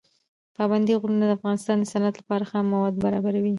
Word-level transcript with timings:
پابندي 0.55 0.93
غرونه 1.01 1.25
د 1.27 1.31
افغانستان 1.37 1.75
د 1.79 1.83
صنعت 1.93 2.15
لپاره 2.21 2.47
خام 2.49 2.65
مواد 2.73 2.95
برابروي. 3.05 3.49